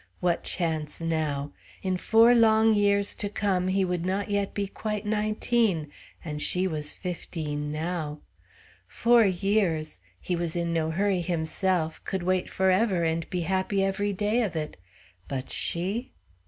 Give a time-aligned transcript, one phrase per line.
[0.19, 1.51] What chance now?
[1.83, 5.91] In four long years to come he would not yet be quite nineteen,
[6.25, 8.19] and she was fifteen now.
[8.87, 9.99] Four years!
[10.19, 14.55] He was in no hurry himself could wait forever and be happy every day of
[14.55, 14.75] it;
[15.27, 16.09] but she?